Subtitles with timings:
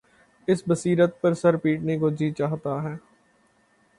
[0.47, 2.95] اس بصیرت پر سر پیٹنے کو جی چاہتا ہے۔